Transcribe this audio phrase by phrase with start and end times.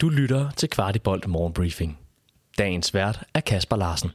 [0.00, 1.98] Du lytter til Kvartibolt Morgenbriefing.
[2.58, 4.10] Dagens vært er Kasper Larsen.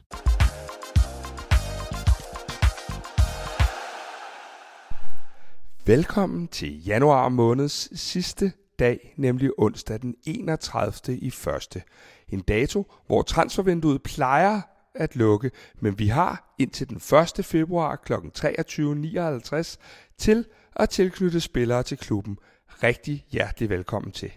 [5.86, 11.18] Velkommen til januar måneds sidste dag, nemlig onsdag den 31.
[11.18, 11.82] i første.
[12.28, 14.60] En dato, hvor transfervinduet plejer
[14.94, 16.96] at lukke, men vi har indtil den
[17.38, 17.44] 1.
[17.44, 18.12] februar kl.
[18.12, 19.76] 23.59
[20.18, 20.44] til
[20.76, 22.38] at tilknytte spillere til klubben.
[22.82, 24.32] Rigtig hjertelig velkommen til.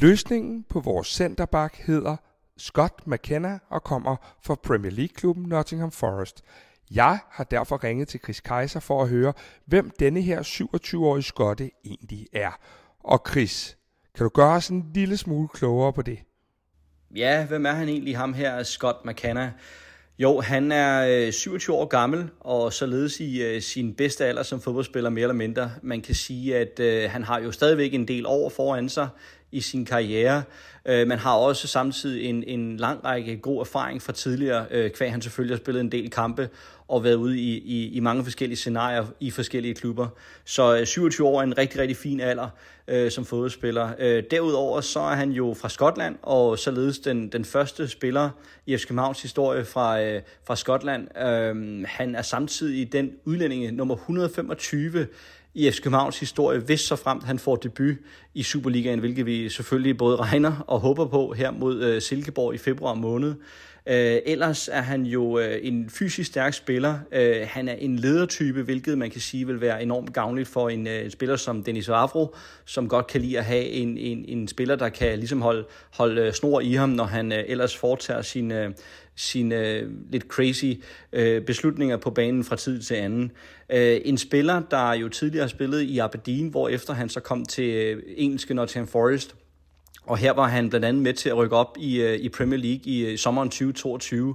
[0.00, 2.16] Løsningen på vores centerback hedder
[2.58, 6.42] Scott McKenna og kommer fra Premier League-klubben Nottingham Forest.
[6.90, 9.32] Jeg har derfor ringet til Chris Kaiser for at høre,
[9.66, 12.58] hvem denne her 27-årige skotte egentlig er.
[13.04, 13.76] Og Chris,
[14.14, 16.18] kan du gøre os en lille smule klogere på det?
[17.16, 19.52] Ja, hvem er han egentlig, ham her, Scott McKenna?
[20.18, 24.60] Jo, han er øh, 27 år gammel, og således i øh, sin bedste alder som
[24.60, 25.70] fodboldspiller mere eller mindre.
[25.82, 29.08] Man kan sige, at øh, han har jo stadigvæk en del år foran sig
[29.52, 30.42] i sin karriere.
[30.86, 35.10] Øh, man har også samtidig en, en lang række god erfaring fra tidligere, øh, kvæg
[35.10, 36.48] han selvfølgelig har spillet en del kampe
[36.88, 40.08] og været ude i, i, i mange forskellige scenarier i forskellige klubber.
[40.44, 42.48] Så øh, 27 år er en rigtig, rigtig fin alder
[42.88, 43.90] øh, som fodboldspiller.
[43.98, 48.30] Øh, derudover så er han jo fra Skotland, og således den, den første spiller
[48.66, 51.18] i FC Københavns historie fra, øh, fra Skotland.
[51.18, 55.06] Øh, han er samtidig den udlændinge nummer 125
[55.58, 57.96] i FC Københavns historie, hvis så fremt han får debut
[58.34, 62.58] i Superligaen, hvilket vi selvfølgelig både regner og håber på her mod øh, Silkeborg i
[62.58, 63.34] februar måned.
[63.88, 66.98] Øh, ellers er han jo øh, en fysisk stærk spiller.
[67.12, 70.86] Øh, han er en ledertype, hvilket man kan sige vil være enormt gavnligt for en,
[70.86, 74.48] øh, en spiller som Denis Vavro, som godt kan lide at have en, en, en
[74.48, 75.64] spiller, der kan ligesom holde,
[75.94, 78.70] holde øh, snor i ham, når han øh, ellers foretager sin, øh,
[79.16, 80.72] sine øh, lidt crazy
[81.12, 83.32] øh, beslutninger på banen fra tid til anden.
[83.70, 87.44] Øh, en spiller, der jo tidligere har spillet i Aberdeen, hvor efter han så kom
[87.44, 89.34] til øh, engelske Nottingham Forest,
[90.08, 92.58] og her var han blandt andet med til at rykke op i, øh, i Premier
[92.58, 94.34] League i øh, sommeren 2022,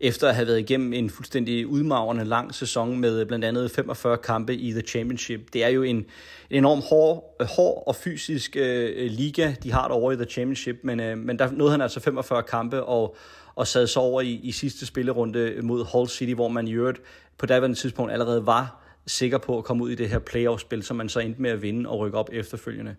[0.00, 4.16] efter at have været igennem en fuldstændig udmavrende lang sæson med øh, blandt andet 45
[4.16, 5.40] kampe i The Championship.
[5.52, 6.04] Det er jo en, en
[6.50, 11.18] enorm hård, hård og fysisk øh, liga, de har derovre i The Championship, men, øh,
[11.18, 13.16] men der nåede han altså 45 kampe og,
[13.54, 17.00] og sad så over i, i sidste spillerunde mod Hull City, hvor man i øvrigt
[17.38, 20.96] på daværende tidspunkt allerede var sikker på at komme ud i det her playoff-spil, som
[20.96, 22.96] man så endte med at vinde og rykke op efterfølgende.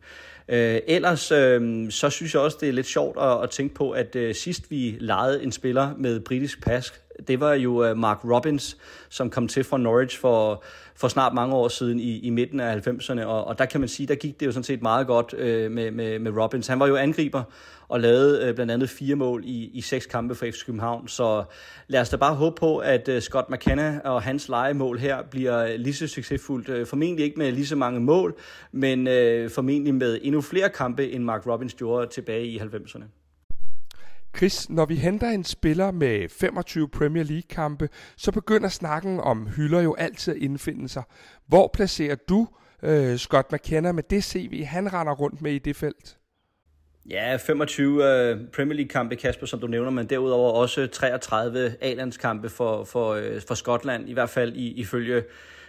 [0.47, 3.91] Øh, ellers øh, så synes jeg også, det er lidt sjovt at, at tænke på,
[3.91, 6.94] at øh, sidst vi lejede en spiller med britisk pas,
[7.27, 8.77] det var jo øh, Mark Robbins,
[9.09, 10.63] som kom til fra Norwich for,
[10.95, 13.89] for snart mange år siden i, i midten af 90'erne, og, og der kan man
[13.89, 16.67] sige, der gik det jo sådan set meget godt øh, med, med, med Robbins.
[16.67, 17.43] Han var jo angriber
[17.91, 21.43] og lavede øh, blandt andet fire mål i, i seks kampe for FC København, så
[21.87, 25.77] lad os da bare håbe på, at øh, Scott McKenna og hans legemål her bliver
[25.77, 26.69] lige så succesfuldt.
[26.69, 28.35] Øh, formentlig ikke med lige så mange mål,
[28.71, 33.20] men øh, formentlig med endnu flere kampe, end Mark Robbins gjorde tilbage i 90'erne.
[34.38, 39.81] Chris, når vi henter en spiller med 25 Premier League-kampe, så begynder snakken om hylder
[39.81, 41.03] jo altid at indfinde sig.
[41.47, 42.47] Hvor placerer du
[42.84, 46.18] øh, Scott McKenna med det CV, han render rundt med i det felt?
[47.09, 52.84] Ja, 25 øh, Premier League-kampe, Kasper, som du nævner, men derudover også 33 A-landskampe for,
[52.84, 55.24] for, øh, for Skotland, i hvert fald i, ifølge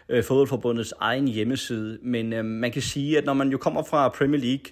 [0.09, 1.99] øh, fodboldforbundets egen hjemmeside.
[2.03, 4.65] Men øh, man kan sige, at når man jo kommer fra Premier League,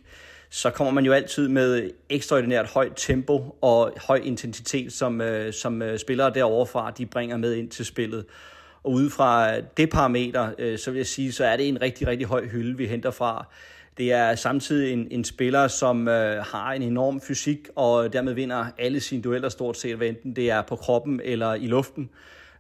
[0.51, 5.83] så kommer man jo altid med ekstraordinært højt tempo og høj intensitet, som, øh, som
[5.83, 8.25] uh, spillere derovre fra, de bringer med ind til spillet.
[8.83, 12.07] Og ud fra det parameter, øh, så vil jeg sige, så er det en rigtig,
[12.07, 13.47] rigtig høj hylde, vi henter fra.
[13.99, 18.67] Det er samtidig en, en spiller, som øh, har en enorm fysik, og dermed vinder
[18.79, 22.11] alle sine dueller stort set, hvad enten det er på kroppen eller i luften.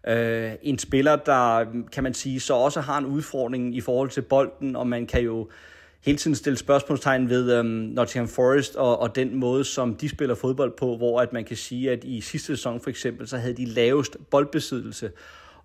[0.09, 4.23] Øh, en spiller, der kan man sige, så også har en udfordring i forhold til
[4.23, 5.49] bolden, og man kan jo
[6.05, 10.35] hele tiden stille spørgsmålstegn ved øhm, Nottingham Forest og, og den måde, som de spiller
[10.35, 13.57] fodbold på, hvor at man kan sige, at i sidste sæson for eksempel, så havde
[13.57, 15.11] de lavest boldbesiddelse.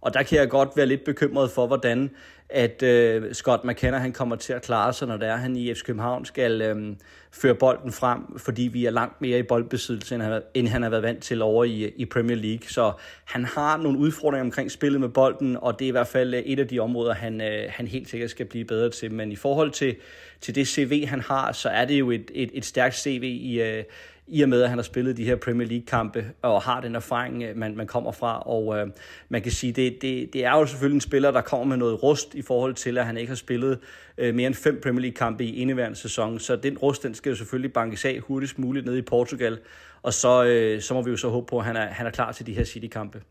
[0.01, 2.09] Og der kan jeg godt være lidt bekymret for, hvordan
[2.50, 5.73] at øh, Scott McKenna han kommer til at klare sig, når det er, han i
[5.73, 6.95] FC København skal øh,
[7.31, 10.90] føre bolden frem, fordi vi er langt mere i boldbesiddelse, end han, end han har
[10.90, 12.67] været vant til over i, i Premier League.
[12.67, 12.91] Så
[13.25, 16.40] han har nogle udfordringer omkring spillet med bolden, og det er i hvert fald øh,
[16.40, 19.14] et af de områder, han, øh, han helt sikkert skal blive bedre til.
[19.14, 19.96] Men i forhold til,
[20.41, 23.61] til det CV, han har, så er det jo et, et, et stærkt CV i,
[23.61, 23.84] øh,
[24.28, 27.43] i og med, at han har spillet de her Premier League-kampe og har den erfaring,
[27.43, 28.41] øh, man, man kommer fra.
[28.41, 28.87] Og øh,
[29.29, 32.03] man kan sige, det, det, det er jo selvfølgelig en spiller, der kommer med noget
[32.03, 33.79] rust i forhold til, at han ikke har spillet
[34.17, 36.40] øh, mere end fem Premier League-kampe i indeværende sæson.
[36.40, 39.59] Så den rust, den skal jo selvfølgelig bankes af hurtigst muligt nede i Portugal.
[40.02, 42.11] Og så, øh, så må vi jo så håbe på, at han er, han er
[42.11, 43.22] klar til de her City-kampe.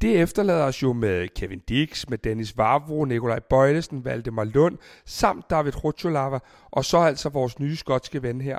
[0.00, 5.50] Det efterlader os jo med Kevin Dix, med Dennis Vavro, Nikolaj Bøjlesen, Valdemar Lund, samt
[5.50, 6.38] David Rutscholava,
[6.70, 8.58] og så altså vores nye skotske ven her.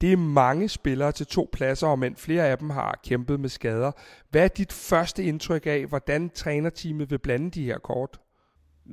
[0.00, 3.48] Det er mange spillere til to pladser, og men flere af dem har kæmpet med
[3.48, 3.92] skader.
[4.30, 8.20] Hvad er dit første indtryk af, hvordan trænerteamet vil blande de her kort?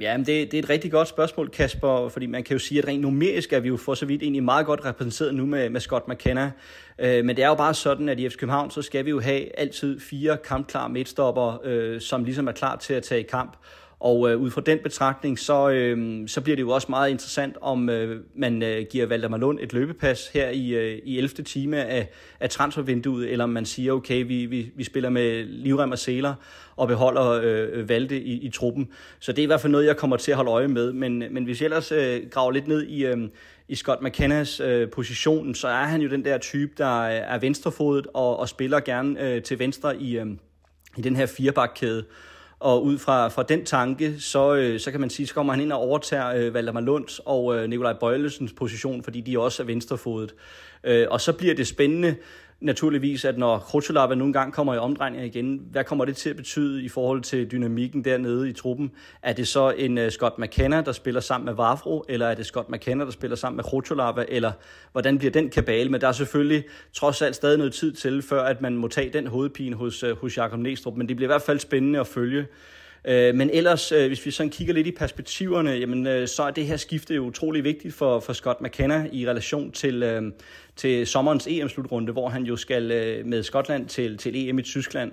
[0.01, 2.79] Ja, men det, det er et rigtig godt spørgsmål, Kasper, fordi man kan jo sige,
[2.79, 5.69] at rent numerisk er vi jo for så vidt egentlig meget godt repræsenteret nu med,
[5.69, 6.51] med Scott McKenna.
[6.99, 9.19] Øh, men det er jo bare sådan, at i FC København, så skal vi jo
[9.19, 13.57] have altid fire kampklare midtstopper, øh, som ligesom er klar til at tage i kamp.
[13.99, 17.57] Og øh, ud fra den betragtning, så, øh, så bliver det jo også meget interessant,
[17.61, 21.43] om øh, man øh, giver Valdemar Lund et løbepas her i, øh, i 11.
[21.43, 22.09] time af,
[22.39, 26.33] af transfervinduet, eller om man siger, okay, vi, vi, vi spiller med livrem og seler
[26.75, 28.89] og beholder øh, Valde i, i truppen.
[29.19, 30.93] Så det er i hvert fald noget, jeg kommer til at holde øje med.
[30.93, 33.17] Men, men hvis jeg ellers øh, graver lidt ned i, øh,
[33.67, 38.07] i Scott McKennas øh, position, så er han jo den der type, der er venstrefodet
[38.13, 40.27] og, og spiller gerne øh, til venstre i, øh,
[40.97, 42.05] i den her firebakkæde.
[42.59, 45.61] Og ud fra, fra den tanke, så, øh, så kan man sige, så kommer han
[45.61, 49.65] ind og overtager øh, Valdemar Lunds og øh, Nikolaj Bøjlesens position, fordi de også er
[49.65, 50.35] venstrefodet.
[50.83, 52.15] Øh, og så bliver det spændende,
[52.61, 56.35] naturligvis, at når Krutulava nogle gange kommer i omdrejninger igen, hvad kommer det til at
[56.35, 58.91] betyde i forhold til dynamikken dernede i truppen?
[59.21, 62.45] Er det så en uh, Scott McKenna, der spiller sammen med Vafro, eller er det
[62.45, 64.51] Scott McKenna, der spiller sammen med Krutulava, eller
[64.91, 65.89] hvordan bliver den kabale?
[65.89, 66.63] Men der er selvfølgelig
[66.93, 70.17] trods alt stadig noget tid til, før at man må tage den hovedpine hos, uh,
[70.17, 72.45] hos Jakob Næstrup, men det bliver i hvert fald spændende at følge.
[73.05, 76.51] Øh, men ellers, øh, hvis vi sådan kigger lidt i perspektiverne, jamen, øh, så er
[76.51, 80.31] det her skifte jo utrolig vigtigt for, for Scott McKenna i relation til, øh,
[80.75, 85.11] til sommerens EM-slutrunde, hvor han jo skal øh, med Skotland til, til EM i Tyskland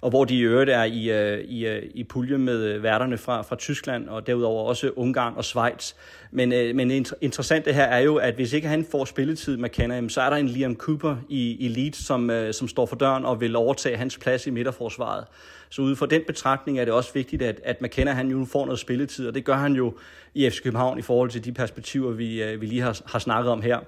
[0.00, 3.42] og hvor de i øvrigt er i, øh, i, øh, i pulje med værterne fra,
[3.42, 5.92] fra Tyskland, og derudover også Ungarn og Schweiz.
[6.30, 6.90] Men, øh, men
[7.20, 10.36] interessant det her er jo, at hvis ikke han får spilletid med så er der
[10.36, 14.18] en Liam Cooper i, i Leeds, som, som står for døren og vil overtage hans
[14.18, 15.24] plads i midterforsvaret.
[15.68, 18.64] Så ud fra den betragtning er det også vigtigt, at, at McKenna han jo får
[18.64, 19.94] noget spilletid, og det gør han jo
[20.34, 23.52] i FC København i forhold til de perspektiver, vi, øh, vi lige har, har snakket
[23.52, 23.78] om her.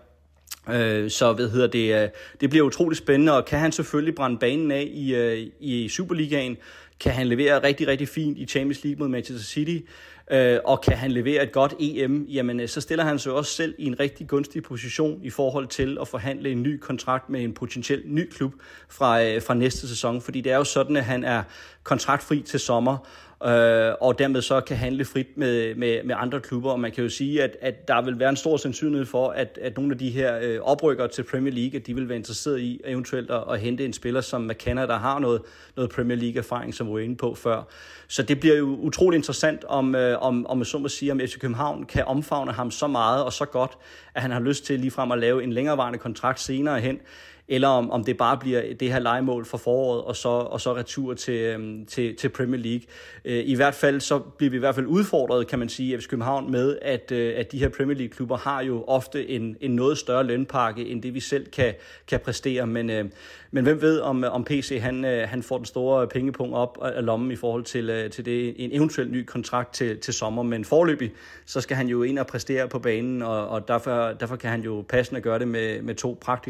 [0.72, 2.08] Øh, så hvad hedder det, øh,
[2.40, 6.56] det bliver utroligt spændende, og kan han selvfølgelig brænde banen af i, øh, i Superligaen,
[7.00, 9.86] kan han levere rigtig, rigtig fint i Champions League mod Manchester City,
[10.30, 13.52] øh, og kan han levere et godt EM, jamen øh, så stiller han sig også
[13.52, 17.40] selv i en rigtig gunstig position i forhold til at forhandle en ny kontrakt med
[17.40, 18.52] en potentiel ny klub
[18.88, 21.42] fra, øh, fra næste sæson, fordi det er jo sådan, at han er
[21.82, 23.08] kontraktfri til sommer,
[23.44, 26.70] øh, og dermed så kan handle frit med, med, med andre klubber.
[26.70, 29.58] Og man kan jo sige, at, at der vil være en stor sandsynlighed for, at,
[29.62, 32.60] at nogle af de her øh, oprykkere til Premier League, at de vil være interesseret
[32.60, 35.42] i eventuelt at, at hente en spiller som McKenna, der har noget,
[35.76, 37.62] noget Premier League-erfaring, som vi var inde på før.
[38.08, 41.38] Så det bliver jo utrolig interessant, om, øh, om, om så må sige, om FC
[41.38, 43.78] København kan omfavne ham så meget og så godt,
[44.14, 47.00] at han har lyst til ligefrem at lave en længerevarende kontrakt senere hen
[47.48, 50.76] eller om, om det bare bliver det her legemål for foråret, og så, og så
[50.76, 52.82] retur til, øhm, til, til Premier League.
[53.24, 56.00] Øh, I hvert fald så bliver vi i hvert fald udfordret, kan man sige, i
[56.00, 59.70] FC København med, at, øh, at de her Premier League-klubber har jo ofte en, en
[59.70, 61.74] noget større lønpakke, end det vi selv kan,
[62.06, 62.66] kan præstere.
[62.66, 63.04] Men, øh,
[63.50, 67.30] men hvem ved, om, om PC han, han får den store pengepunkt op af lommen
[67.30, 70.42] i forhold til, til det, en eventuel ny kontrakt til, til sommer.
[70.42, 71.12] Men forløbig,
[71.46, 74.60] så skal han jo ind og præstere på banen, og, og derfor, derfor kan han
[74.60, 76.48] jo passende gøre det med, med to pragt,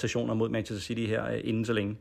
[0.00, 1.96] præstationer mod Manchester City her øh, inden så længe.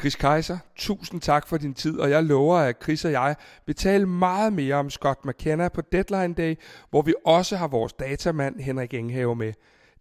[0.00, 3.36] Chris Kaiser, tusind tak for din tid, og jeg lover, at Chris og jeg
[3.66, 6.54] vil tale meget mere om Scott McKenna på Deadline Day,
[6.90, 9.52] hvor vi også har vores datamand Henrik Enghave med.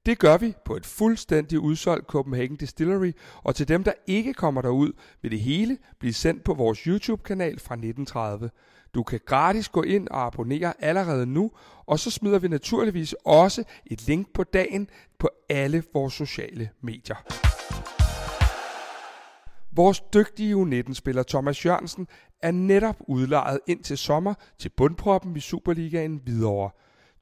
[0.05, 3.11] Det gør vi på et fuldstændig udsolgt Copenhagen Distillery,
[3.43, 4.91] og til dem, der ikke kommer derud,
[5.21, 8.49] vil det hele blive sendt på vores YouTube-kanal fra 1930.
[8.93, 11.51] Du kan gratis gå ind og abonnere allerede nu,
[11.85, 14.89] og så smider vi naturligvis også et link på dagen
[15.19, 17.15] på alle vores sociale medier.
[19.71, 22.07] Vores dygtige U19-spiller Thomas Jørgensen
[22.41, 26.69] er netop udlejet ind til sommer til bundproppen i Superligaen Hvidovre.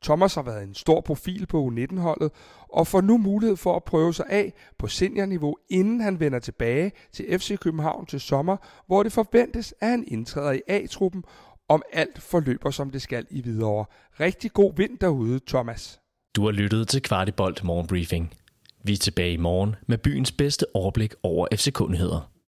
[0.07, 2.31] Thomas har været en stor profil på U19-holdet
[2.69, 6.91] og får nu mulighed for at prøve sig af på seniorniveau, inden han vender tilbage
[7.11, 11.23] til FC København til sommer, hvor det forventes, at han indtræder i A-truppen,
[11.69, 13.85] om alt forløber som det skal i Hvidovre.
[14.19, 15.99] Rigtig god vind derude, Thomas.
[16.35, 18.33] Du har lyttet til Kvartibolt Morgenbriefing.
[18.83, 22.36] Vi er tilbage i morgen med byens bedste overblik over FC-kundigheder.